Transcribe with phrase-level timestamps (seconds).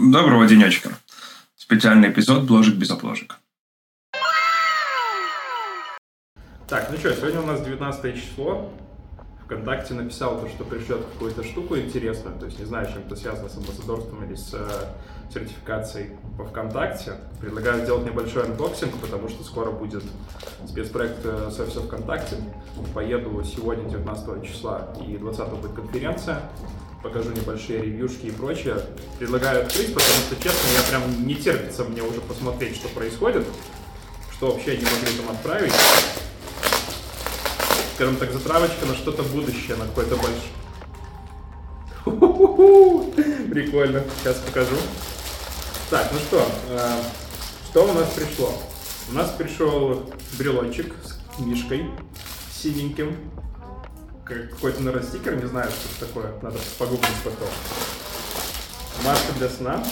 [0.00, 0.90] Доброго денечка.
[1.56, 3.40] Специальный эпизод «Бложек без обложек».
[6.68, 8.70] Так, ну что, сегодня у нас 19 число.
[9.44, 13.48] ВКонтакте написал то, что пришлет какую-то штуку интересную, то есть не знаю, чем это связано
[13.48, 14.68] с амбассадорством или с э,
[15.34, 17.14] сертификацией по ВКонтакте.
[17.40, 20.04] Предлагаю сделать небольшой анбоксинг, потому что скоро будет
[20.68, 22.36] спецпроект э, со все ВКонтакте.
[22.94, 26.40] Поеду сегодня, 19 числа, и 20 будет конференция.
[27.02, 28.76] Покажу небольшие ревьюшки и прочее.
[29.18, 33.46] Предлагаю открыть, потому что, честно, я прям не терпится мне уже посмотреть, что происходит,
[34.32, 35.72] что вообще они могли там отправить
[37.98, 40.52] скажем так, затравочка на что-то будущее, на какое-то большое.
[43.50, 44.76] Прикольно, сейчас покажу.
[45.90, 47.02] Так, ну что, э,
[47.68, 48.52] что у нас пришло?
[49.10, 50.08] У нас пришел
[50.38, 51.86] брелончик с мишкой
[52.54, 53.16] синеньким.
[54.28, 56.32] Какой-то, наверное, не знаю, что это такое.
[56.42, 57.48] Надо погуглить потом.
[59.04, 59.84] Маска для сна.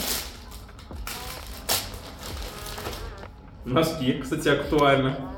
[3.65, 5.33] Носки, кстати, актуально.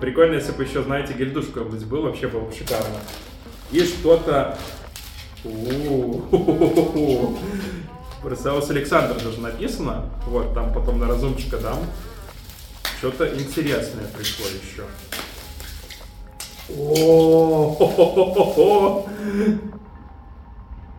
[0.00, 2.98] Прикольно, если бы еще, знаете, гельдуш какой-нибудь был, вообще было бы шикарно.
[3.72, 4.56] И что-то...
[8.22, 10.10] Бросаус Александр даже написано.
[10.26, 11.84] Вот, там потом на разумчика дам.
[12.98, 14.84] Что-то интересное пришло еще.
[16.70, 18.26] О,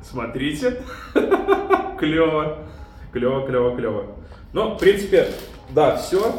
[0.04, 0.84] Смотрите.
[2.00, 2.58] Клево.
[3.12, 4.06] Клево, клево, клево.
[4.54, 5.30] Ну, в принципе,
[5.70, 6.36] да, все.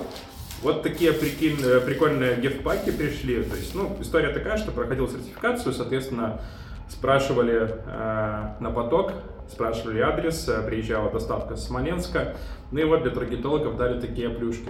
[0.62, 3.42] Вот такие прикольные, прикольные гефпаки пришли.
[3.42, 6.40] То есть, ну, история такая, что проходил сертификацию, соответственно,
[6.88, 9.12] спрашивали э, на поток,
[9.50, 12.36] спрашивали адрес, э, приезжала доставка с Смоленска.
[12.70, 14.68] Ну и вот для таргетологов дали такие плюшки.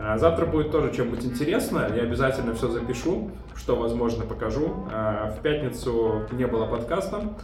[0.00, 4.86] Э, завтра будет тоже чем-нибудь интересно, я обязательно все запишу, что возможно покажу.
[4.90, 7.36] Э, в пятницу не было подкаста.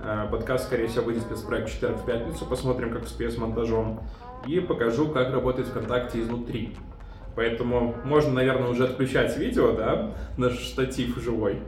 [0.00, 2.44] Э, подкаст, скорее всего, выйдет спецпроект в четверг в пятницу.
[2.46, 4.02] Посмотрим, как успею с монтажом.
[4.44, 6.76] И покажу, как работает ВКонтакте изнутри.
[7.36, 11.62] Поэтому можно, наверное, уже отключать видео, да, наш штатив живой.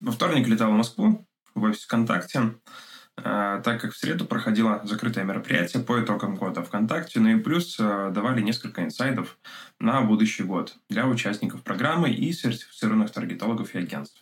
[0.00, 1.24] Во вторник летал в Москву,
[1.54, 2.54] в офис ВКонтакте,
[3.16, 8.10] так как в среду проходило закрытое мероприятие по итогам года ВКонтакте, ну и плюс э,
[8.12, 9.38] давали несколько инсайдов
[9.78, 14.20] на будущий год для участников программы и сертифицированных таргетологов и агентств.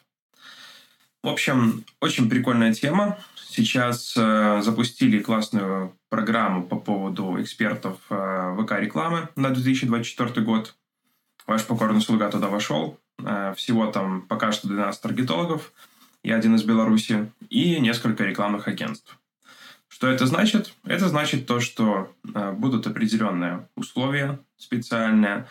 [1.22, 3.19] В общем, очень прикольная тема.
[3.36, 10.75] Сейчас э, запустили классную программу по поводу экспертов э, ВК-рекламы на 2024 год.
[11.47, 12.98] Ваш покорный слуга туда вошел.
[13.25, 15.72] Э, всего там пока что 12 таргетологов,
[16.22, 19.18] я один из Беларуси, и несколько рекламных агентств.
[19.88, 20.72] Что это значит?
[20.84, 25.46] Это значит то, что э, будут определенные условия специальные,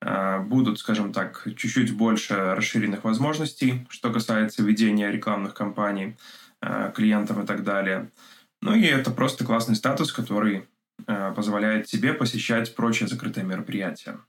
[0.00, 6.16] Э, будут, скажем так, чуть-чуть больше расширенных возможностей, что касается ведения рекламных кампаний
[6.60, 8.10] э, клиентам и так далее.
[8.60, 10.66] Ну и это просто классный статус, который
[11.06, 14.20] э, позволяет тебе посещать прочие закрытые мероприятия.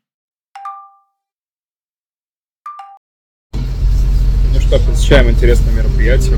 [4.69, 6.37] Что, посещаем интересное мероприятие.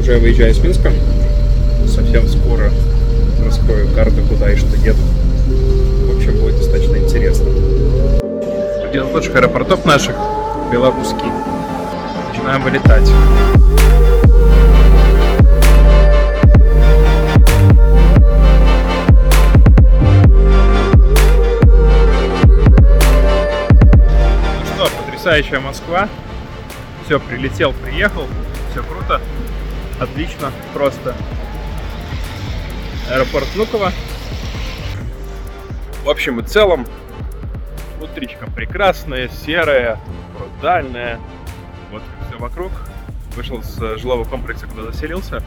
[0.00, 0.92] Уже выезжаю из Минска.
[1.86, 2.72] Совсем скоро
[3.44, 4.98] раскрою карту, куда и что еду.
[6.08, 7.46] В общем, будет достаточно интересно
[8.88, 10.16] один из лучших аэропортов наших,
[10.72, 11.30] белорусский.
[12.32, 13.08] Начинаем вылетать.
[24.78, 26.08] Ну потрясающая Москва.
[27.04, 28.26] Все, прилетел, приехал.
[28.70, 29.20] Все круто.
[30.00, 31.14] Отлично, просто.
[33.10, 33.92] Аэропорт Внуково.
[36.02, 36.86] В общем и целом,
[38.00, 39.98] Утречка прекрасная, серая,
[40.36, 41.18] брутальная.
[41.90, 42.70] Вот все вокруг.
[43.36, 45.42] Вышел с жилого комплекса, куда заселился.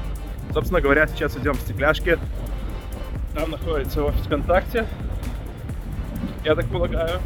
[0.53, 2.17] Собственно говоря, сейчас идем в стекляшки.
[3.35, 4.87] Там находится офис ВКонтакте.
[6.43, 7.19] Я так полагаю.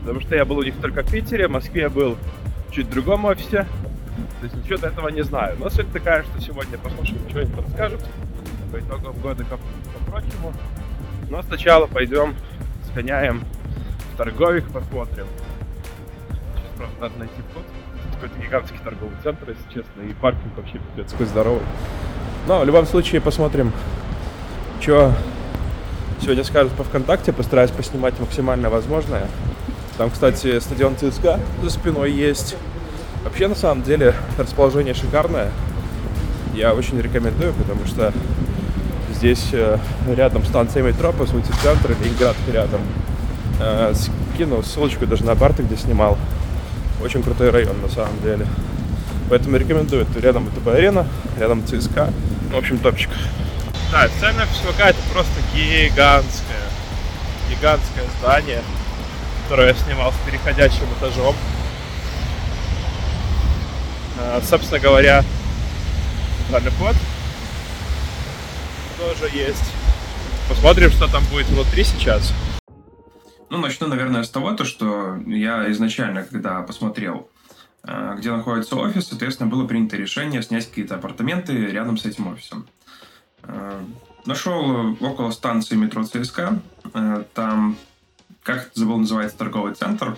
[0.00, 2.16] Потому что я был у них только в Питере, в Москве был
[2.72, 3.66] чуть в другом офисе.
[4.40, 5.56] То есть ничего до этого не знаю.
[5.58, 8.00] Но суть такая, что сегодня послушаем, что они подскажут
[8.72, 10.52] по итогам года, как по прочему.
[11.30, 12.34] Но сначала пойдем
[12.86, 13.42] сгоняем
[14.16, 15.26] торговик посмотрим.
[16.28, 17.64] Сейчас просто надо найти вход.
[18.14, 21.62] Какой-то гигантский торговый центр, если честно, и паркинг вообще пипец какой здоровый.
[22.46, 23.72] Но в любом случае посмотрим,
[24.80, 25.12] что
[26.20, 29.26] сегодня скажут по ВКонтакте, постараюсь поснимать максимально возможное.
[29.98, 32.56] Там, кстати, стадион ЦСКА за спиной есть.
[33.24, 35.50] Вообще, на самом деле, расположение шикарное.
[36.54, 38.12] Я очень рекомендую, потому что
[39.14, 39.78] здесь э,
[40.14, 42.80] рядом станция метро, по сути, центр, Ленинград рядом.
[43.60, 43.94] Э,
[44.34, 46.18] скинул ссылочку даже на Барта, где снимал.
[47.02, 48.46] Очень крутой район на самом деле.
[49.30, 50.02] Поэтому рекомендую.
[50.02, 51.06] Это рядом ВТБ арена,
[51.38, 52.12] рядом ЦСКА.
[52.52, 53.10] В общем, топчик.
[53.92, 56.64] Да, цена ФСВК это просто гигантское,
[57.50, 58.62] гигантское здание,
[59.44, 61.34] которое я снимал с переходящим этажом.
[64.24, 65.24] А, собственно говоря,
[66.38, 66.94] центральный вход
[68.96, 69.72] тоже есть.
[70.48, 72.32] Посмотрим, что там будет внутри сейчас.
[73.50, 77.28] Ну, начну, наверное, с того, то, что я изначально, когда посмотрел,
[77.82, 82.68] э, где находится офис, соответственно, было принято решение снять какие-то апартаменты рядом с этим офисом.
[83.42, 83.80] Э,
[84.24, 86.60] нашел около станции метро ЦСКА.
[86.94, 87.76] Э, там,
[88.44, 90.16] как забыл, называется торговый центр.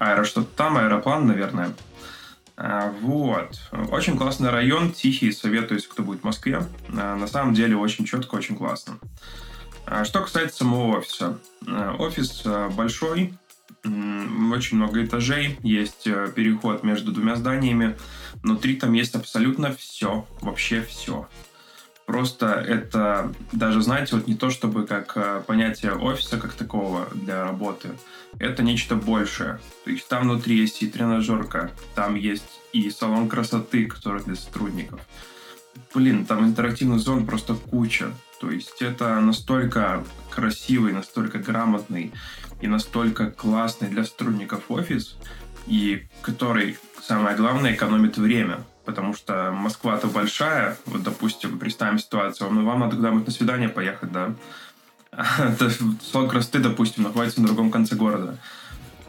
[0.00, 1.72] Аэро что-то там, аэроплан, наверное.
[3.02, 3.60] Вот.
[3.90, 6.66] Очень классный район, тихий, советую, если кто будет в Москве.
[6.88, 8.98] На самом деле очень четко, очень классно.
[10.04, 11.38] Что касается самого офиса.
[11.98, 12.42] Офис
[12.74, 13.34] большой,
[13.84, 17.96] очень много этажей, есть э, переход между двумя зданиями.
[18.42, 21.28] Внутри там есть абсолютно все, вообще все.
[22.08, 27.44] Просто это даже, знаете, вот не то чтобы как э, понятие офиса как такого для
[27.44, 27.90] работы.
[28.38, 29.60] Это нечто большее.
[29.84, 35.02] То есть там внутри есть и тренажерка, там есть и салон красоты, который для сотрудников.
[35.94, 38.10] Блин, там интерактивных зон просто куча.
[38.40, 42.14] То есть это настолько красивый, настолько грамотный
[42.62, 45.18] и настолько классный для сотрудников офис,
[45.66, 48.64] и который, самое главное, экономит время.
[48.88, 54.10] Потому что Москва-то большая, вот, допустим, представим ситуацию, ну, вам надо куда-нибудь на свидание поехать,
[54.10, 54.34] да,
[56.10, 58.38] салон красоты, допустим, находится на другом конце города.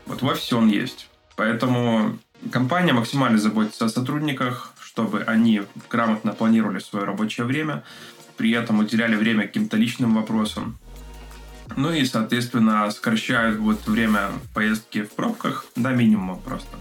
[0.05, 1.07] Вот в офисе он есть.
[1.37, 2.19] Поэтому
[2.51, 7.85] компания максимально заботится о сотрудниках, чтобы они грамотно планировали свое рабочее время,
[8.35, 10.77] при этом уделяли время каким-то личным вопросам.
[11.77, 16.75] Ну и, соответственно, сокращают вот время поездки в пробках до минимума просто.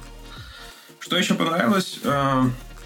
[0.99, 2.01] Что еще понравилось?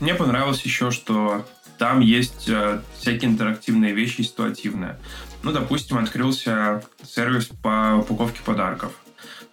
[0.03, 1.47] Мне понравилось еще, что
[1.79, 4.99] там есть э, всякие интерактивные вещи, ситуативные.
[5.45, 8.95] Ну, допустим, открылся сервис по упаковке подарков.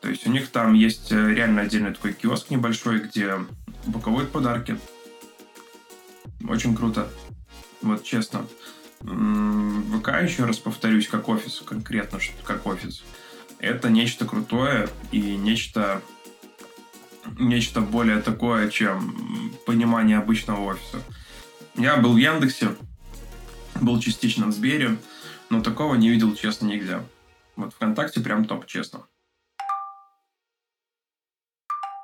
[0.02, 3.36] То есть у них там есть э, реально отдельный такой киоск небольшой, где
[3.86, 4.80] упаковывают подарки.
[6.48, 7.08] Очень круто.
[7.84, 8.48] Вот честно.
[9.02, 13.04] ВК, еще раз повторюсь, как офис, конкретно как офис,
[13.60, 16.02] это нечто крутое и нечто,
[17.38, 21.02] нечто более такое, чем понимание обычного офиса.
[21.76, 22.76] Я был в Яндексе,
[23.80, 24.98] был частично в Сбере,
[25.50, 27.02] но такого не видел, честно, нигде.
[27.56, 29.02] Вот ВКонтакте прям топ, честно.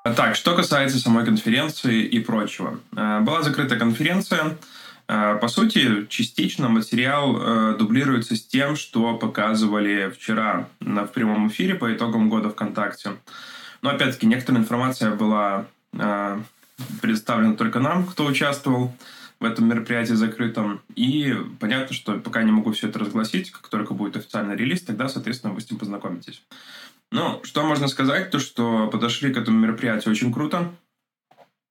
[0.04, 2.80] Так, что касается самой конференции и прочего.
[2.96, 4.56] Э, была закрыта конференция,
[5.08, 11.76] Э, по сути, частично материал э, дублируется с тем, что показывали вчера в прямом эфире
[11.76, 13.12] по итогам года ВКонтакте.
[13.86, 16.42] Но опять-таки, некоторая информация была э,
[17.04, 18.92] предоставлена только нам, кто участвовал
[19.40, 20.82] в этом мероприятии закрытом.
[20.96, 25.08] И понятно, что пока не могу все это разгласить, как только будет официальный релиз, тогда,
[25.08, 26.42] соответственно, вы с ним познакомитесь.
[27.12, 30.74] Ну, что можно сказать, то что подошли к этому мероприятию очень круто.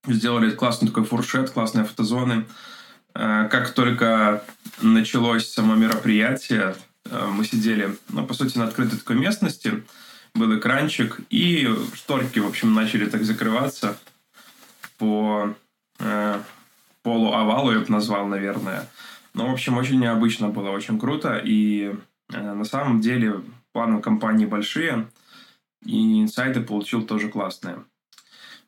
[0.06, 2.44] Сделали классный такой фуршет, классные фотозоны.
[3.16, 4.44] Э, как только
[4.80, 6.76] началось само мероприятие,
[7.06, 9.82] э, мы сидели, ну, по сути, на открытой такой местности,
[10.34, 13.96] был экранчик, и шторки, в общем, начали так закрываться
[14.98, 15.54] по
[16.00, 16.40] э,
[17.02, 18.88] полуовалу, я бы назвал, наверное.
[19.34, 21.94] Ну, в общем, очень необычно было, очень круто, и
[22.32, 23.42] э, на самом деле
[23.72, 25.08] планы компании большие,
[25.84, 27.84] и инсайты получил тоже классные.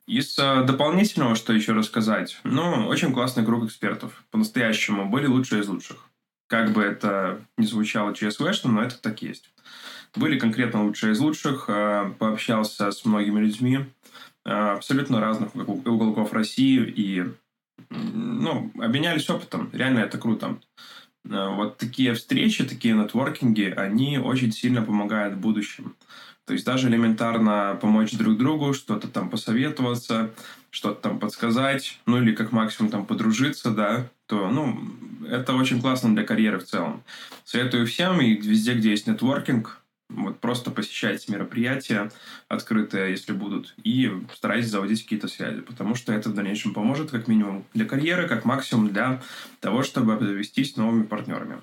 [0.07, 4.25] Из э, дополнительного, что еще рассказать, ну, очень классный круг экспертов.
[4.31, 6.09] По-настоящему были лучшие из лучших.
[6.47, 9.52] Как бы это ни звучало ЧСВшно, но это так есть.
[10.16, 11.66] Были конкретно лучшие из лучших.
[11.68, 13.87] Э, пообщался с многими людьми
[14.44, 17.25] э, абсолютно разных уголков России и
[17.90, 19.70] ну, обменялись опытом.
[19.73, 20.58] Реально это круто.
[21.25, 25.96] Вот такие встречи, такие нетворкинги, они очень сильно помогают в будущем.
[26.46, 30.30] То есть даже элементарно помочь друг другу, что-то там посоветоваться,
[30.70, 34.78] что-то там подсказать, ну или как максимум там подружиться, да, то, ну,
[35.28, 37.02] это очень классно для карьеры в целом.
[37.44, 42.11] Советую всем и везде, где есть нетворкинг, вот просто посещайте мероприятия
[42.49, 47.29] открытые, если будут, и старайтесь заводить какие-то связи, потому что это в дальнейшем поможет как
[47.29, 49.23] минимум для карьеры, как максимум для
[49.61, 51.61] того, чтобы обзавестись новыми партнерами.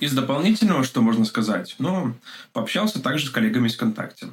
[0.00, 1.76] Из дополнительного, что можно сказать?
[1.78, 2.14] Ну,
[2.52, 4.28] пообщался также с коллегами из ВКонтакте.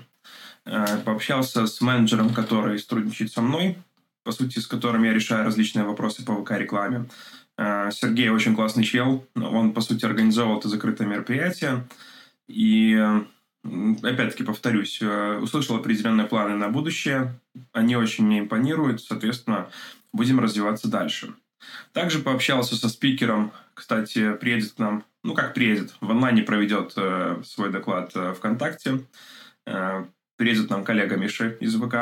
[0.65, 3.77] Э, пообщался с менеджером, который сотрудничает со мной,
[4.24, 7.05] по сути, с которым я решаю различные вопросы по ВК-рекламе.
[7.58, 9.25] Э, Сергей очень классный чел.
[9.36, 11.86] Он, по сути, организовал это закрытое мероприятие.
[12.47, 12.97] И,
[13.63, 17.39] опять-таки, повторюсь, э, услышал определенные планы на будущее.
[17.71, 19.01] Они очень мне импонируют.
[19.01, 19.69] Соответственно,
[20.13, 21.33] будем развиваться дальше.
[21.93, 27.41] Также пообщался со спикером, кстати, приедет к нам, ну как приедет, в онлайне проведет э,
[27.45, 29.05] свой доклад э, ВКонтакте.
[29.65, 30.05] Э,
[30.37, 31.95] приедет нам коллега Миша из ВК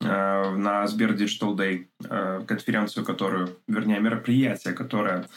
[0.00, 5.28] э, на Сбер Digital Day, конференцию, которую, вернее, мероприятие, которое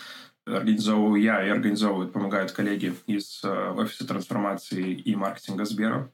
[0.46, 6.12] организовываю я и организовывают, помогают коллеги из э, офиса трансформации и маркетинга Сбера.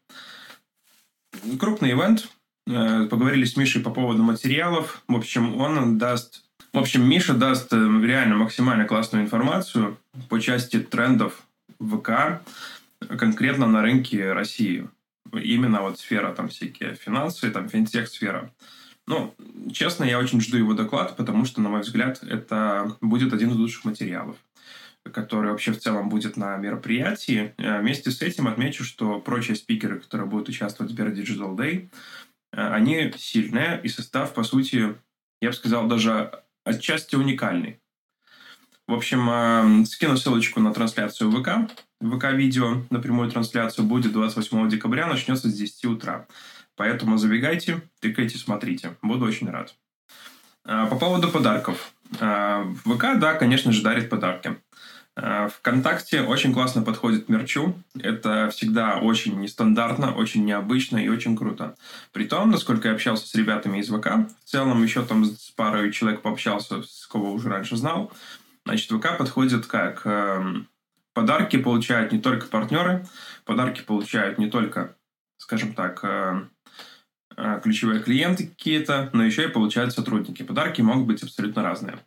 [1.59, 2.29] Крупный ивент.
[2.67, 5.03] Э, поговорили с Мишей по поводу материалов.
[5.07, 6.43] В общем, он даст...
[6.71, 9.97] В общем, Миша даст э, реально максимально классную информацию
[10.29, 11.41] по части трендов
[11.79, 12.41] ВК,
[13.17, 14.87] конкретно на рынке России.
[15.31, 18.51] Именно вот сфера, там всякие финансы, там финтех-сфера.
[19.09, 19.33] Ну,
[19.73, 23.55] честно, я очень жду его доклад, потому что, на мой взгляд, это будет один из
[23.57, 24.37] лучших материалов
[25.11, 27.55] который вообще в целом будет на мероприятии.
[27.57, 31.89] Э, вместе с этим отмечу, что прочие спикеры, которые будут участвовать в Bear Digital Day,
[32.51, 34.95] э, они сильные, и состав, по сути,
[35.41, 36.31] я бы сказал, даже
[36.63, 37.79] отчасти уникальный.
[38.87, 41.71] В общем, э, скину ссылочку на трансляцию ВК.
[42.01, 46.27] ВК-видео на прямую трансляцию будет 28 декабря, начнется с 10 утра.
[46.79, 48.95] Поэтому забегайте, тыкайте, смотрите.
[49.01, 49.75] Буду очень рад.
[50.63, 51.91] По поводу подарков.
[52.09, 54.55] ВК, да, конечно же, дарит подарки.
[55.21, 57.75] Э, ВКонтакте очень классно подходит мерчу.
[57.99, 61.75] Это всегда очень нестандартно, очень необычно и очень круто.
[62.13, 65.91] При том, насколько я общался с ребятами из ВК, в целом еще там с парой
[65.91, 68.11] человек пообщался, с кого уже раньше знал,
[68.65, 70.69] значит, ВК подходит как эм,
[71.13, 73.05] подарки получают не только партнеры,
[73.45, 74.95] подарки получают не только,
[75.37, 76.58] скажем так, э, э,
[77.63, 80.43] ключевые клиенты какие-то, но еще и получают сотрудники.
[80.43, 81.99] Подарки могут быть абсолютно разные.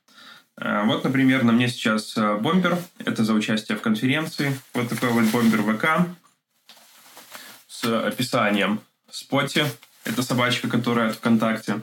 [0.56, 2.78] Э, вот, например, на мне сейчас э, бомбер.
[2.98, 4.58] Это за участие в конференции.
[4.74, 6.08] Вот такой вот бомбер ВК
[7.68, 9.64] с описанием споти.
[10.04, 11.80] Это собачка, которая от ВКонтакте.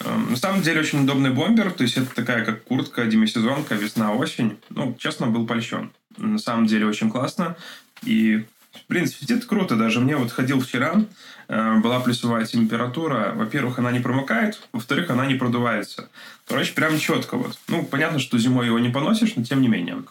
[0.00, 4.58] Эм, на самом деле очень удобный бомбер, то есть это такая как куртка, демисезонка, весна-осень.
[4.70, 5.92] Ну, честно, был польщен.
[6.16, 7.56] На самом деле очень классно.
[8.02, 9.76] И в принципе, это круто.
[9.76, 11.04] Даже мне вот ходил вчера,
[11.48, 13.32] э, была плюсовая температура.
[13.34, 16.08] Во-первых, она не промокает, во-вторых, она не продувается.
[16.46, 17.58] Короче, прям четко вот.
[17.68, 20.04] Ну, понятно, что зимой его не поносишь, но тем не менее.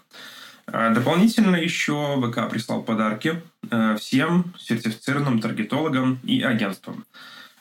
[0.67, 7.05] Э, дополнительно еще ВК прислал подарки э, всем сертифицированным таргетологам и агентствам.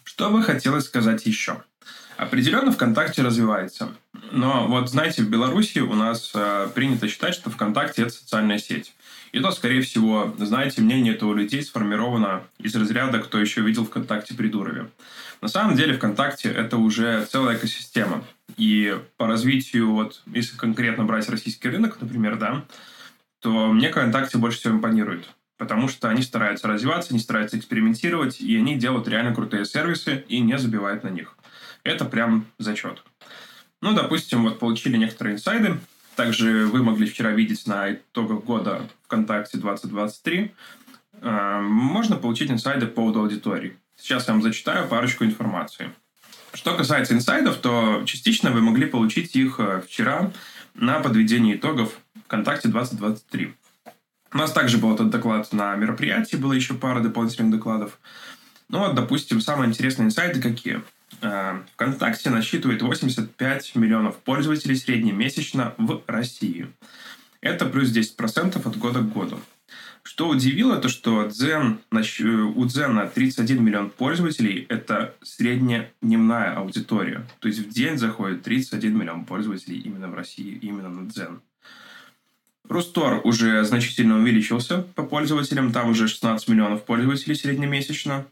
[0.05, 1.63] Что бы хотелось сказать еще?
[2.23, 3.89] Определенно ВКонтакте развивается.
[4.31, 6.33] Но вот, знаете, в Беларуси у нас
[6.75, 8.95] принято считать, что ВКонтакте– это социальная сеть.
[9.33, 14.35] И то, скорее всего, знаете, мнение этого людей сформировано из разряда «кто еще видел ВКонтакте
[14.35, 14.89] при Дурове».
[15.41, 18.23] На самом деле ВКонтакте это уже целая экосистема.
[18.57, 22.65] И по развитию, вот если конкретно брать российский рынок, например, да,
[23.41, 25.29] то мне ВКонтакте больше всего импонирует.
[25.59, 30.39] Потому что они стараются развиваться, они стараются экспериментировать, и они делают реально крутые сервисы и
[30.39, 31.37] не забивают на них.
[31.85, 33.03] Это прям зачет.
[33.81, 35.79] Ну, допустим, вот получили некоторые инсайды,
[36.15, 40.55] также вы могли вчера видеть на итогах года ВКонтакте 2023.
[41.21, 43.77] Э, можно получить инсайды по поводу аудитории.
[43.97, 45.91] Сейчас я вам зачитаю парочку информации.
[46.53, 50.31] Что касается инсайдов, то частично вы могли получить их э, вчера
[50.75, 53.55] на подведении итогов ВКонтакте 2023.
[54.35, 57.99] У нас также был этот доклад на мероприятии, было еще пара дополнительных докладов.
[58.69, 60.83] Ну вот, допустим, самые интересные инсайды какие?
[61.23, 66.67] Э, ВКонтакте насчитывает 85 миллионов пользователей среднемесячно в России.
[67.41, 69.39] Это плюс 10% от года к году.
[70.03, 77.25] Что удивило, то что Дзен, у Дзена 31 миллион пользователей– это средняя дневная аудитория.
[77.39, 81.41] То есть в день заходит 31 миллион пользователей именно в России, именно на Дзен.
[82.69, 88.27] Рустор уже значительно увеличился по пользователям, там уже 16 миллионов пользователей среднемесячно.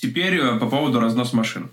[0.00, 1.70] Теперь э, по поводу разнос машин.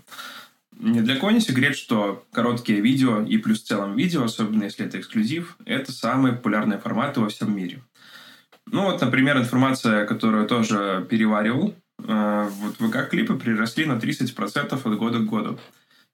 [0.78, 4.86] Ни для кого не секрет, что короткие видео и плюс в целом видео, особенно если
[4.86, 7.82] это эксклюзив, это самые популярные форматы во всем мире.
[8.66, 11.74] Ну вот, например, информация, которую тоже переваривал.
[11.98, 15.58] Э, вот ВК-клипы приросли на 30% от года к году.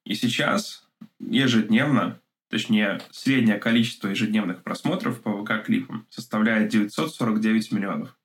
[0.04, 0.84] И сейчас
[1.20, 8.16] ежедневно, точнее, среднее количество ежедневных просмотров по ВК-клипам составляет 949 миллионов.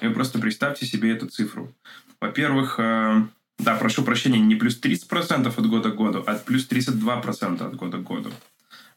[0.00, 1.74] И вы просто представьте себе эту цифру.
[2.20, 3.26] Во-первых, э,
[3.58, 7.98] да, прошу прощения, не плюс 30% от года к году, а плюс 32% от года
[7.98, 8.30] к году.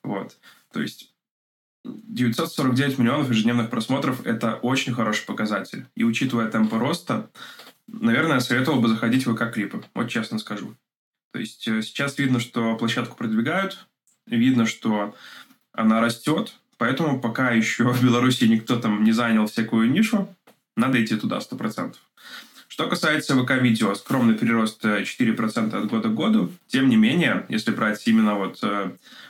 [0.03, 0.38] Вот.
[0.71, 1.13] То есть
[1.85, 5.85] 949 миллионов ежедневных просмотров– это очень хороший показатель.
[5.95, 7.29] И учитывая темпы роста,
[7.88, 9.83] наверное, советовал бы заходить в ВК-клипы.
[9.93, 10.75] Вот честно скажу.
[11.31, 13.88] То есть э, сейчас видно, что площадку продвигают,
[14.25, 15.15] видно, что
[15.71, 20.35] она растет, поэтому пока еще в Беларуси никто там не занял всякую нишу,
[20.75, 21.95] надо идти туда 100%.
[22.79, 26.50] Что касается ВК-видео, скромный прирост 4% от года к году.
[26.67, 28.63] Тем не менее, если брать именно вот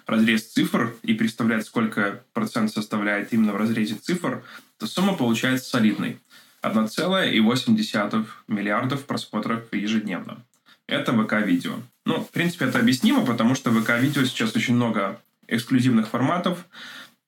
[0.06, 4.44] разрез цифр и представлять, сколько процент составляет именно в разрезе цифр,
[4.78, 6.20] то сумма получается солидной.
[6.62, 10.46] 1,8 миллиардов просмотров ежедневно.
[10.86, 11.74] Это ВК-видео.
[12.06, 16.68] Ну, в принципе, это объяснимо, потому что ВК-видео сейчас очень много эксклюзивных форматов,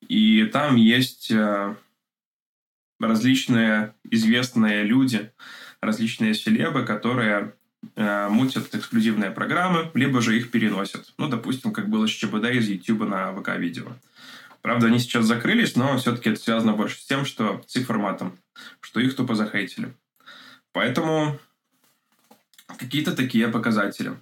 [0.08, 1.76] и там есть э,
[3.00, 5.32] различные известные люди,
[5.82, 7.54] различные селебы, которые
[7.96, 11.14] э, мутят эксклюзивные программы, либо же их переносят.
[11.18, 13.88] Ну, допустим, как было с ЧБД из YouTube на ВК-видео.
[14.62, 18.38] Правда, они сейчас закрылись, но все-таки это связано больше с тем, что с их форматом,
[18.80, 19.94] что их тупо захейтили.
[20.72, 21.40] Поэтому
[22.78, 24.14] какие-то такие показатели.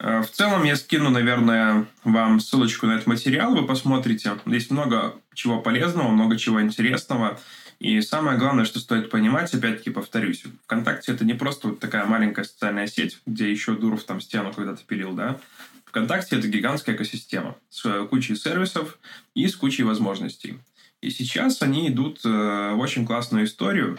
[0.00, 4.32] Э, в целом я скину, наверное, вам ссылочку на этот материал, вы посмотрите.
[4.44, 7.38] Здесь много чего полезного, много чего интересного.
[7.82, 12.44] И самое главное, что стоит понимать, опять-таки повторюсь, ВКонтакте это не просто вот такая маленькая
[12.44, 15.40] социальная сеть, где еще Дуров там стену когда-то пилил, да.
[15.86, 19.00] ВКонтакте это гигантская экосистема с кучей сервисов
[19.34, 20.60] и с кучей возможностей.
[21.00, 23.98] И сейчас они идут э, в очень классную историю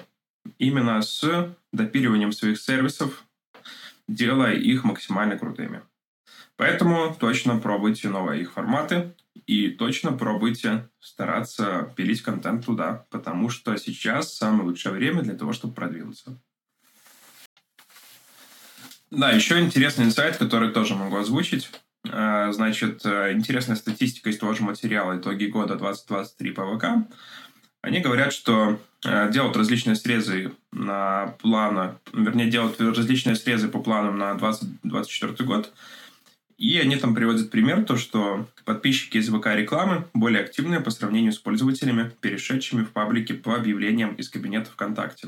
[0.59, 3.25] именно с допиливанием своих сервисов,
[4.07, 5.81] делая их максимально крутыми.
[6.55, 9.13] Поэтому точно пробуйте новые их форматы
[9.47, 15.53] и точно пробуйте стараться пилить контент туда, потому что сейчас самое лучшее время для того,
[15.53, 16.39] чтобы продвинуться.
[19.11, 21.69] Да, еще интересный инсайт, который тоже могу озвучить.
[22.09, 26.85] А, значит, э, интересная статистика из того же материала «Итоги года 2023 по ВК».
[27.81, 34.17] Они говорят, что э, делают различные срезы на плана, вернее, делают различные срезы по планам
[34.17, 35.71] на 2024 год–
[36.63, 41.37] и они там приводят пример, то, что подписчики из ВК-рекламы более активные по сравнению с
[41.37, 45.27] пользователями, перешедшими в паблики по объявлениям из кабинета ВКонтакте.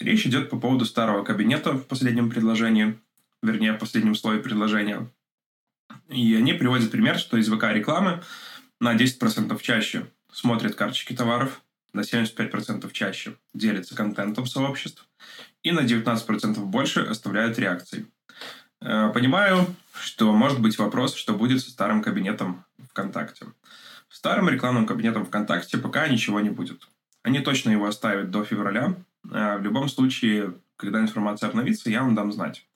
[0.00, 2.98] Речь идет по поводу старого кабинета в последнем предложении,
[3.44, 5.08] вернее, в последнем слое предложения.
[6.08, 8.24] И они приводят пример, что из ВК-рекламы
[8.80, 15.08] на 10% чаще смотрят карточки товаров, на 75% чаще делятся контентом сообществ
[15.62, 18.06] и на 19% больше оставляют реакции.
[18.80, 23.46] Э, понимаю, что может быть вопрос, что будет со старым кабинетом ВКонтакте.
[24.08, 26.88] Старым рекламным кабинетом ВКонтакте пока ничего не будет.
[27.22, 28.94] Они точно его оставят до февраля.
[29.30, 32.66] Э, в любом случае, когда информация обновится, я вам дам знать.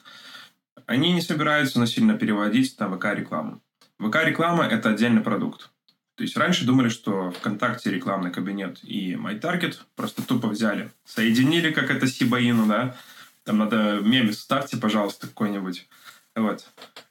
[0.87, 3.61] Они не собираются насильно переводить на ВК-рекламу.
[3.99, 5.71] ВК-реклама– это отдельный продукт.
[6.17, 11.91] То есть раньше думали, что ВКонтакте рекламный кабинет и MyTarget просто тупо взяли, соединили, как
[11.91, 12.97] это Сибаину, да,
[13.45, 15.89] там надо мемы ставьте, пожалуйста, какой-нибудь.
[16.35, 16.67] Вот.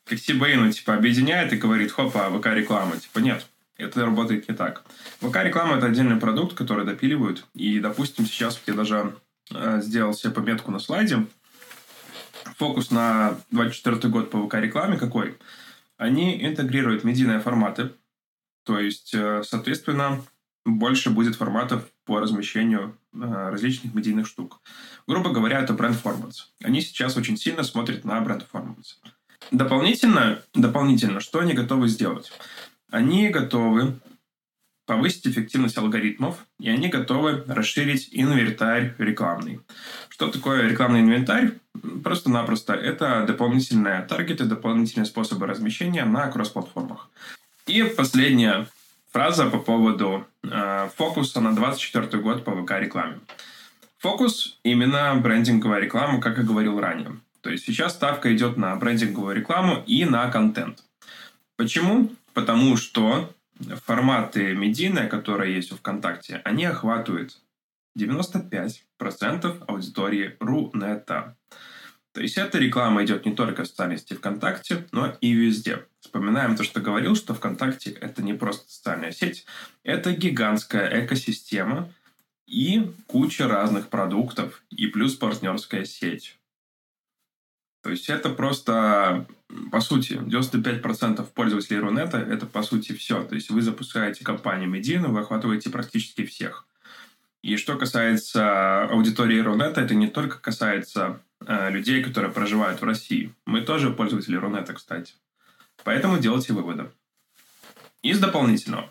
[0.06, 2.98] Как Сибейну, типа, объединяет и говорит, хопа, ВК-реклама.
[2.98, 3.46] Типа, нет,
[3.78, 4.84] это работает не так.
[5.22, 7.46] ВК-реклама– это отдельный продукт, который допиливают.
[7.54, 9.15] И, допустим, сейчас я даже
[9.54, 11.26] э, сделал себе пометку на слайде.
[12.58, 15.38] Фокус на 24 год по ВК-рекламе какой?
[15.98, 17.92] Они интегрируют медийные форматы.
[18.65, 20.24] То есть, э, соответственно,
[20.65, 23.17] больше будет форматов по размещению э,
[23.52, 24.62] различных медийных штук.
[25.06, 26.52] Грубо говоря, это бренд-форманс.
[26.63, 29.00] Они сейчас очень сильно смотрят на бренд-форманс.
[29.52, 32.32] Дополнительно, дополнительно, что они готовы сделать?
[32.89, 34.00] Они готовы
[34.88, 39.60] повысить эффективность алгоритмов, и они готовы расширить инвентарь рекламный.
[40.08, 41.60] Что такое рекламный инвентарь?
[42.04, 47.08] Просто-напросто это дополнительные таргеты, дополнительные способы размещения на кросс-платформах.
[47.67, 48.67] И последняя
[49.12, 53.19] фраза по поводу э, фокуса на 24 год по ВК-рекламе.
[54.00, 57.19] Фокус именно брендинговая реклама, как я говорил ранее.
[57.41, 60.84] То есть сейчас ставка идет на брендинговую рекламу и на контент.
[61.56, 62.10] Почему?
[62.34, 63.30] Потому что
[63.86, 67.38] форматы медийные, которые есть в ВКонтакте, они охватывают
[67.98, 71.36] 95% аудитории Рунета.
[72.13, 75.86] То есть эта реклама идет не только в социальной сети ВКонтакте, но и везде.
[76.00, 79.45] Вспоминаем то, что говорил, что ВКонтакте это не просто социальная сеть,
[79.84, 81.91] это гигантская экосистема
[82.48, 86.36] и куча разных продуктов, и плюс партнерская сеть.
[87.82, 89.26] То есть это просто,
[89.72, 93.24] по сути, 95% пользователей Рунета– это, по сути, все.
[93.24, 96.65] То есть вы запускаете компанию медийную, вы охватываете практически всех.
[97.41, 103.34] И что касается аудитории Рунета, это не только касается э, людей, которые проживают в России.
[103.45, 105.13] Мы тоже пользователи Рунета, кстати.
[105.84, 106.91] Поэтому делайте выводы.
[108.02, 108.89] Из дополнительного.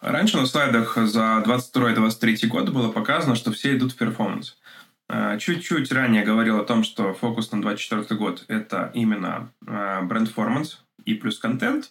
[0.00, 4.56] Раньше на слайдах за 22-23 год было показано, что все идут в перформанс.
[5.08, 11.14] Э, чуть-чуть ранее говорил о том, что фокус на 24 год– это именно бренд-форманс и
[11.14, 11.90] плюс контент.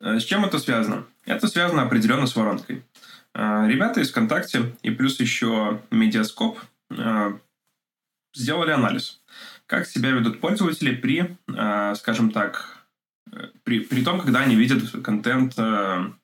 [0.00, 1.04] Э, с чем это связано?
[1.24, 2.84] Это связано определенно с воронкой.
[3.36, 6.58] Ребята из ВКонтакте и плюс еще Медиаскоп
[8.34, 9.20] сделали анализ.
[9.66, 12.86] Как себя ведут пользователи при, э, скажем так,
[13.64, 15.54] при, при том, когда они видят контент,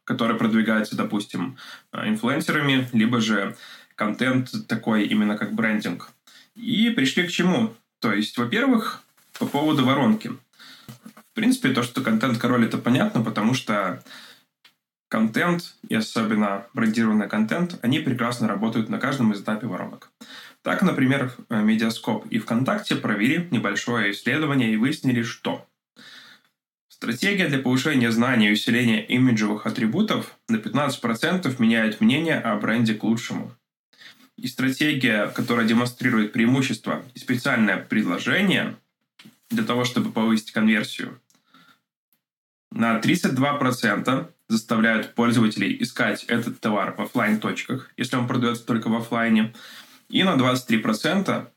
[0.05, 1.59] который продвигается, допустим,
[1.93, 3.57] инфлюенсерами, либо же
[3.95, 6.11] контент такой именно как брендинг.
[6.55, 7.75] И пришли к чему?
[7.99, 9.03] То есть, во-первых,
[9.39, 10.33] по поводу воронки.
[11.17, 14.03] В принципе, то, что контент король, это понятно, потому что
[15.23, 20.11] контент, и особенно брендированный контент, они прекрасно работают на каждом из этапе воронок.
[20.63, 25.65] Так, например, Медиаскоп и ВКонтакте провели небольшое исследование и выяснили, что
[26.89, 33.05] стратегия для повышения знаний и усиления имиджевых атрибутов на 15% меняет мнение о бренде к
[33.05, 33.53] лучшему.
[34.37, 38.75] И стратегия, которая демонстрирует преимущество и специальное предложение
[39.51, 41.21] для того, чтобы повысить конверсию,
[42.73, 48.95] на 32% заставляют пользователей искать этот товар в офлайн точках если он продается только в
[48.95, 49.55] офлайне,
[50.09, 51.49] и на 23%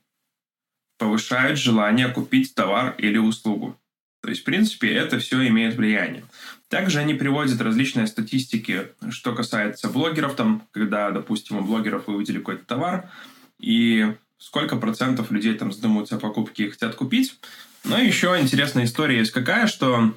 [0.98, 3.78] повышают желание купить товар или услугу.
[4.22, 6.24] То есть, в принципе, это все имеет влияние.
[6.68, 12.38] Также они приводят различные статистики, что касается блогеров, там, когда, допустим, у блогеров вы увидели
[12.38, 13.10] какой-то товар,
[13.60, 17.38] и сколько процентов людей там задумываются о покупке и хотят купить.
[17.84, 20.14] Но еще интересная история есть какая, что,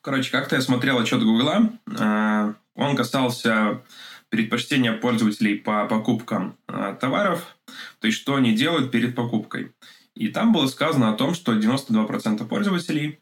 [0.00, 3.82] короче, как-то я смотрел отчет Гугла, э, он касался
[4.28, 7.56] предпочтения пользователей по покупкам э, товаров,
[8.00, 9.72] то есть что они делают перед покупкой.
[10.14, 13.20] И там было сказано о том, что 92% пользователей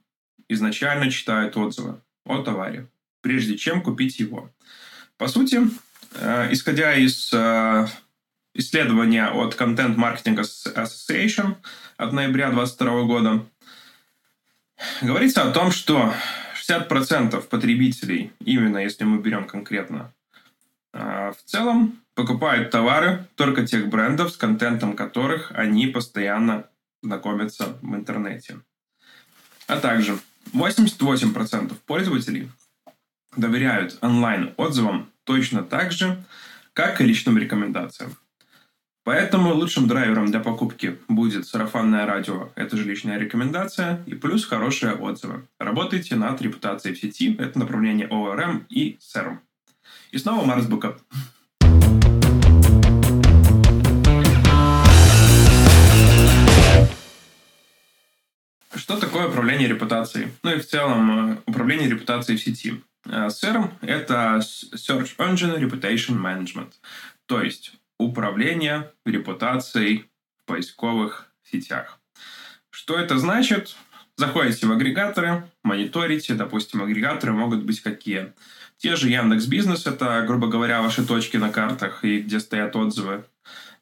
[0.49, 2.89] изначально читают отзывы о товаре,
[3.21, 4.51] прежде чем купить его.
[5.17, 5.61] По сути,
[6.15, 7.33] э, исходя из
[8.55, 11.57] исследования от Content Marketing Association
[11.97, 13.47] от ноября 2022 года,
[15.03, 16.12] говорится о том, что
[16.68, 20.12] 60% потребителей, именно если мы берем конкретно
[20.92, 26.64] а, в целом покупают товары только тех брендов, с контентом которых они постоянно
[27.02, 28.61] знакомятся в интернете.
[29.66, 30.18] А также
[30.52, 32.50] 88% пользователей
[33.37, 36.24] доверяют онлайн-отзывам точно так же,
[36.72, 38.16] как и личным рекомендациям.
[39.07, 44.95] Поэтому лучшим драйвером для покупки будет сарафанное радио, это же личная рекомендация, и плюс хорошие
[44.95, 45.47] отзывы.
[45.61, 49.38] Работайте над репутацией в сети, это направление ORM и SERM.
[50.11, 50.99] И снова Марс Букап.
[58.75, 60.31] Что такое управление репутацией?
[60.42, 62.83] Ну и в целом э, управление репутацией в сети.
[63.07, 64.40] SERM– это
[64.75, 66.73] Search Engine Reputation Management,
[67.27, 72.00] то есть управление репутацией в поисковых сетях.
[72.70, 73.76] Что это значит?
[74.16, 78.32] Заходите в агрегаторы, мониторите, допустим, агрегаторы могут быть какие–
[78.78, 83.24] те же Яндекс Бизнес, это, грубо говоря, ваши точки на картах и где стоят отзывы.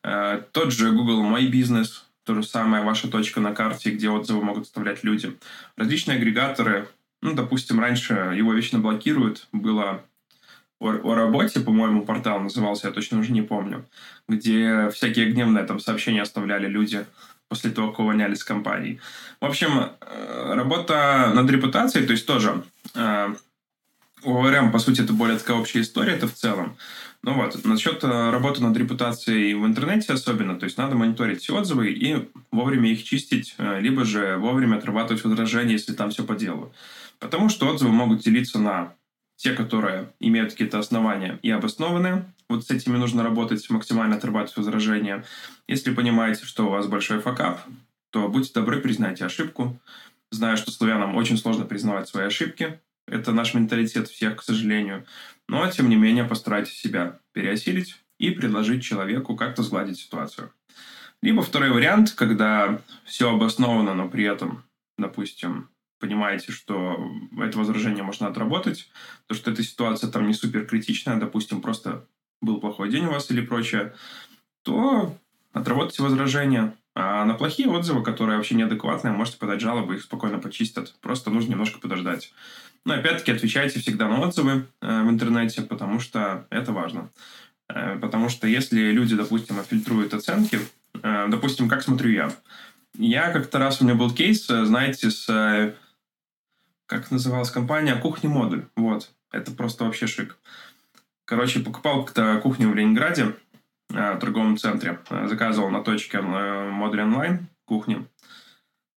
[0.04, 4.44] Э, тот же Google Мой Бизнес, то же самое, ваша точка на карте, где отзывы
[4.44, 5.36] могут оставлять люди.
[5.76, 6.88] Различные агрегаторы,
[7.22, 10.04] ну, допустим, раньше его вечно блокируют, было
[10.84, 13.84] о, о работе, по-моему, портал назывался, я точно уже не помню,
[14.28, 17.06] где всякие гневные там сообщения оставляли люди
[17.48, 19.00] после того, как увольнялись с компаний.
[19.40, 22.62] В общем, э, работа над репутацией, то есть тоже
[22.94, 23.34] э,
[24.24, 26.76] ОРМ, по сути, это более такая общая история, это в целом.
[27.22, 31.56] Ну вот, насчет э, работы над репутацией в интернете особенно, то есть надо мониторить все
[31.56, 36.74] отзывы и вовремя их чистить, либо же вовремя отрабатывать возражения, если там все по делу.
[37.20, 38.92] Потому что отзывы могут делиться на
[39.36, 42.24] те, которые имеют какие-то основания и обоснованные.
[42.48, 45.24] Вот с этими нужно работать, максимально отрабатывать возражения.
[45.66, 47.60] Если понимаете, что у вас большой факап,
[48.10, 49.78] то будьте добры, признайте ошибку.
[50.30, 55.04] Знаю, что славянам очень сложно признавать свои ошибки, это наш менталитет всех, к сожалению.
[55.48, 60.50] Но, тем не менее, постарайтесь себя переосилить и предложить человеку как-то сгладить ситуацию.
[61.22, 64.64] Либо второй вариант, когда все обосновано, но при этом,
[64.98, 65.68] допустим,
[66.04, 68.90] понимаете, что это возражение можно отработать,
[69.26, 72.06] то, что эта ситуация там не супер критичная, допустим, просто
[72.42, 73.94] был плохой день у вас или прочее,
[74.64, 75.16] то
[75.54, 76.74] отработайте возражение.
[76.94, 80.94] А на плохие отзывы, которые вообще неадекватные, можете подать жалобы, их спокойно почистят.
[81.00, 82.34] Просто нужно немножко подождать.
[82.84, 87.08] Но опять-таки отвечайте всегда на отзывы э, в интернете, потому что это важно.
[87.70, 90.60] Э, потому что если люди, допустим, фильтруют оценки,
[91.02, 92.30] э, допустим, как смотрю я.
[92.98, 95.74] Я как-то раз у меня был кейс, знаете, с...
[96.86, 97.96] Как называлась компания?
[97.96, 98.66] Кухня модуль.
[98.76, 99.10] Вот.
[99.30, 100.38] Это просто вообще шик.
[101.24, 103.34] Короче, покупал как-то кухню в Ленинграде,
[103.88, 105.00] в торговом центре.
[105.08, 108.06] Заказывал на точке модуль онлайн кухни.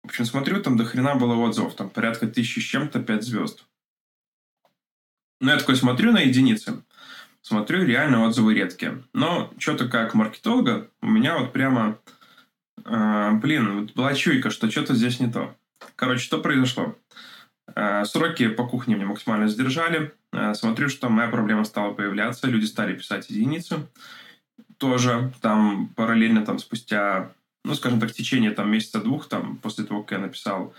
[0.04, 1.76] В общем, смотрю, там до хрена было отзывов.
[1.76, 3.66] Там порядка тысячи с чем-то, пять звезд.
[5.40, 6.84] Ну, я такой смотрю на единицы,
[7.42, 9.04] смотрю, реально отзывы редкие.
[9.14, 12.00] Но что-то как маркетолога у меня вот прямо
[12.84, 15.56] э, блин, вот была чуйка, что что-то здесь не то.
[15.96, 16.96] Короче, что произошло?
[17.76, 20.14] Э, сроки по кухне мне максимально сдержали.
[20.32, 22.48] Э, смотрю, что моя проблема стала появляться.
[22.48, 23.88] Люди стали писать единицы.
[24.78, 27.32] Тоже там параллельно там спустя,
[27.64, 30.74] ну, скажем так, в течение там месяца-двух, там, после того, как я написал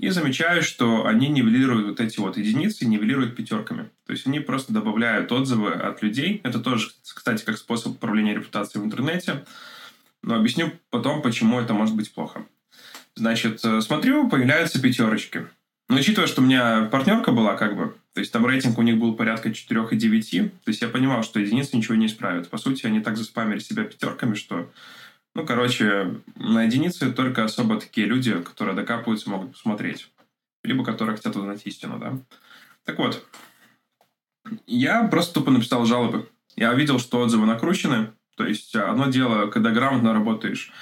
[0.00, 3.90] и замечаю, что они нивелируют вот эти вот единицы, нивелируют пятерками.
[4.06, 6.40] То есть они просто добавляют отзывы от людей.
[6.44, 9.44] Это тоже, кстати, как способ управления репутацией в интернете.
[10.22, 12.46] Но объясню потом, почему это может быть плохо.
[13.14, 15.46] Значит, э, смотрю, появляются пятерочки.
[15.88, 18.98] Но учитывая, что у меня партнерка была, как бы, то есть там рейтинг у них
[18.98, 20.30] был порядка 4 и 9,
[20.64, 22.50] то есть я понимал, что единицы ничего не исправят.
[22.50, 24.70] По сути, они так заспамили себя пятерками, что
[25.34, 30.10] ну, короче, на единицы только особо такие люди, которые докапываются, могут посмотреть.
[30.64, 32.18] Либо которые хотят узнать истину, да.
[32.84, 33.24] Так вот,
[34.66, 36.28] я просто тупо написал жалобы.
[36.56, 38.10] Я видел, что отзывы накручены.
[38.36, 40.72] То есть, одно дело, когда грамотно работаешь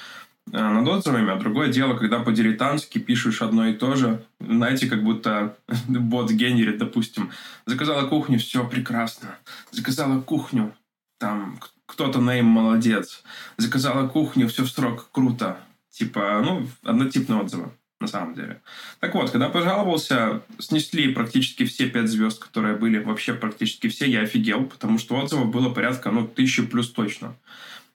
[0.51, 4.23] над отзывами, а другое дело, когда по-дилетантски пишешь одно и то же.
[4.39, 5.57] Знаете, как будто
[5.87, 7.31] бот генерит, допустим.
[7.65, 9.37] Заказала кухню, все прекрасно.
[9.71, 10.73] Заказала кухню,
[11.19, 13.23] там кто-то на им молодец.
[13.57, 15.57] Заказала кухню, все в срок, круто.
[15.89, 18.61] Типа, ну, однотипные отзывы, на самом деле.
[18.99, 24.21] Так вот, когда пожаловался, снесли практически все пять звезд, которые были, вообще практически все, я
[24.21, 27.35] офигел, потому что отзывов было порядка, ну, тысячи плюс точно.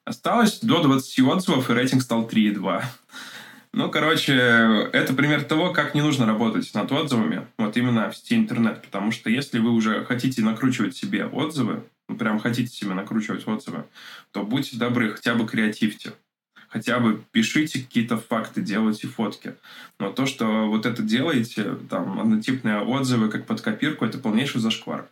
[0.05, 2.83] Осталось до 20 отзывов, и рейтинг стал 3,2.
[3.71, 8.35] Ну, короче, это пример того, как не нужно работать над отзывами, вот именно в сети
[8.35, 13.47] интернет, потому что если вы уже хотите накручивать себе отзывы, вы прям хотите себе накручивать
[13.47, 13.85] отзывы,
[14.31, 16.13] то будьте добры, хотя бы креативьте.
[16.67, 19.55] Хотя бы пишите какие-то факты, делайте фотки.
[19.99, 25.07] Но то, что вот это делаете, там, однотипные отзывы, как под копирку, это полнейший зашквар.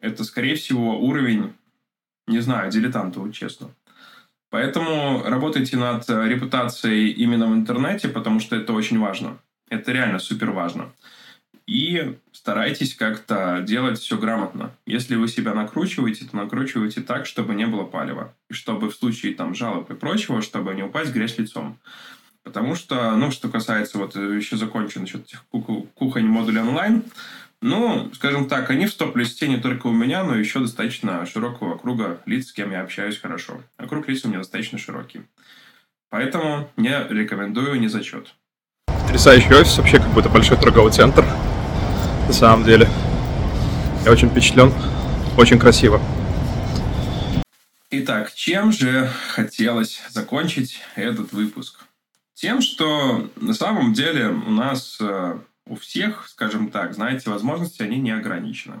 [0.00, 1.52] Это, скорее всего, уровень,
[2.26, 3.70] не знаю, дилетанта, вот честно.
[4.50, 9.38] Поэтому работайте над репутацией именно в интернете, потому что это очень важно.
[9.68, 10.92] Это реально супер важно
[11.66, 14.72] и старайтесь как-то делать все грамотно.
[14.86, 18.32] Если вы себя накручиваете, то накручивайте так, чтобы не было палева.
[18.48, 21.78] И чтобы в случае там жалоб и прочего, чтобы не упасть грязь лицом.
[22.44, 27.02] Потому что, ну, что касается, вот еще закончу насчет кухонь модулей онлайн,
[27.62, 32.20] ну, скажем так, они в стоп-листе не только у меня, но еще достаточно широкого круга
[32.26, 33.62] лиц, с кем я общаюсь хорошо.
[33.76, 35.22] А круг лиц у меня достаточно широкий.
[36.10, 38.34] Поэтому не рекомендую не зачет.
[38.86, 41.24] Потрясающий офис, вообще как будто большой торговый центр
[42.26, 42.88] на самом деле.
[44.04, 44.72] Я очень впечатлен,
[45.36, 46.00] очень красиво.
[47.90, 51.80] Итак, чем же хотелось закончить этот выпуск?
[52.34, 57.98] Тем, что на самом деле у нас э, у всех, скажем так, знаете, возможности, они
[57.98, 58.80] не ограничены.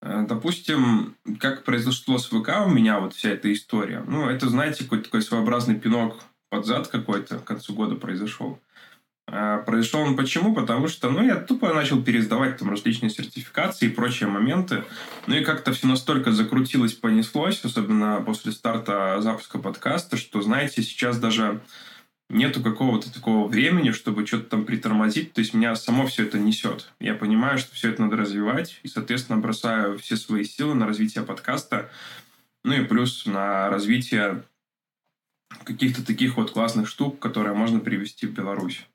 [0.00, 4.04] Э, допустим, как произошло с ВК у меня вот вся эта история.
[4.06, 8.60] Ну, это, знаете, какой-то такой своеобразный пинок под зад какой-то к концу года произошел.
[9.30, 10.54] А, произошел он почему?
[10.54, 14.84] Потому что, ну, я тупо начал пересдавать там различные сертификации и прочие моменты.
[15.26, 21.18] Ну, и как-то все настолько закрутилось, понеслось, особенно после старта запуска подкаста, что, знаете, сейчас
[21.18, 21.60] даже
[22.28, 25.32] нету какого-то такого времени, чтобы что-то там притормозить.
[25.32, 26.92] То есть меня само все это несет.
[27.00, 31.24] Я понимаю, что все это надо развивать, и, соответственно, бросаю все свои силы на развитие
[31.24, 31.90] подкаста,
[32.64, 34.44] ну и плюс на развитие
[35.64, 38.86] каких-то таких вот классных штук, которые можно привести в Беларусь.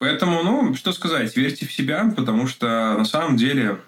[0.00, 3.80] Поэтому, ну, что сказать, верьте в себя, потому что на самом деле,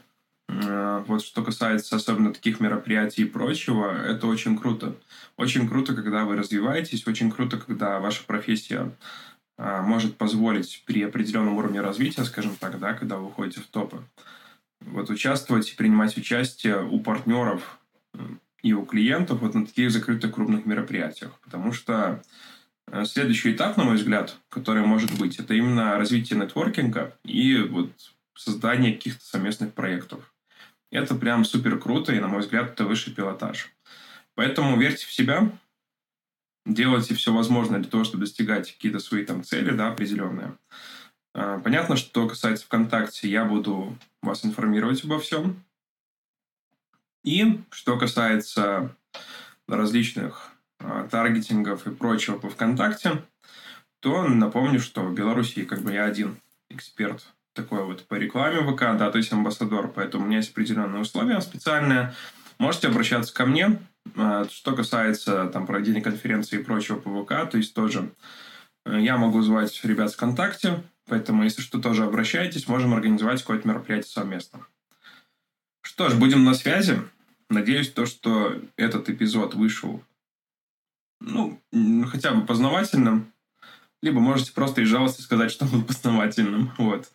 [1.07, 4.97] вот что касается особенно таких мероприятий и прочего, это очень круто.
[5.37, 8.93] Очень круто, когда вы развиваетесь, очень круто, когда ваша профессия
[9.59, 14.03] э, может позволить при определенном уровне развития, скажем так, да, когда вы выходите в топы,
[14.81, 17.79] вот участвовать и принимать участие у партнеров
[18.63, 21.39] и у клиентов вот на таких закрытых крупных мероприятиях.
[21.43, 22.23] Потому что
[22.91, 27.91] Э, следующий этап, на мой взгляд, который может быть, это именно развитие нетворкинга и вот
[28.35, 30.33] создание каких-то совместных проектов.
[30.91, 33.71] Это прям супер круто, и, на мой взгляд, это высший пилотаж.
[34.35, 35.51] Поэтому верьте в себя,
[36.67, 40.57] делайте все возможное для того, чтобы достигать какие-то свои там цели, да, определенные.
[41.35, 45.63] Э, понятно, что касается ВКонтакте, я буду вас информировать обо всем.
[47.23, 48.97] И что касается
[49.69, 50.51] различных
[50.81, 53.23] Э, таргетингов и прочего по ВКонтакте,
[54.01, 58.97] то напомню, что в Беларуси как бы я один эксперт такой вот по рекламе ВК,
[58.97, 62.15] да, то есть амбассадор, поэтому у меня есть определенные условия специальные.
[62.59, 63.79] Можете обращаться ко мне.
[64.17, 68.13] Э, что касается там проведения конференции и прочего по ВК, то есть тоже
[68.87, 74.11] э, я могу звать ребят ВКонтакте, поэтому если что, тоже обращайтесь, можем организовать какое-то мероприятие
[74.11, 74.67] совместно.
[75.83, 77.01] Что ж, будем на связи.
[77.49, 80.03] Надеюсь, то, что этот эпизод вышел
[81.21, 81.61] ну,
[82.07, 83.33] хотя бы познавательным,
[84.03, 86.73] либо можете просто из жалости сказать, что он познавательным.
[86.79, 87.13] Вот.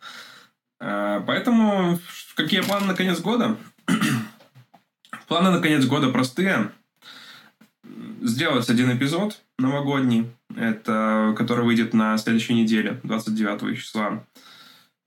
[0.88, 2.00] А, поэтому
[2.36, 3.58] какие планы на конец года?
[5.28, 6.72] планы на конец года простые.
[8.22, 14.24] Сделать один эпизод новогодний, это, который выйдет на следующей неделе, 29 числа.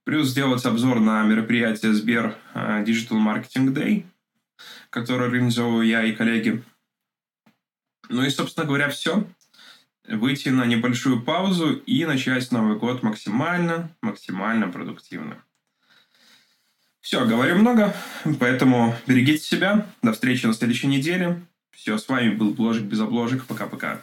[0.04, 4.04] Плюс сделать обзор на мероприятие Сбер а, Digital Marketing Day,
[4.90, 6.64] которое организовываю я и коллеги.
[8.08, 9.24] Ну и, собственно говоря, все.
[10.08, 15.36] Выйти на небольшую паузу и начать Новый год максимально, максимально продуктивно.
[17.00, 17.94] Все, говорю много,
[18.40, 19.86] поэтому берегите себя.
[20.02, 21.40] До встречи на следующей неделе.
[21.70, 23.46] Все, с вами был Бложик без обложек.
[23.46, 24.02] Пока-пока.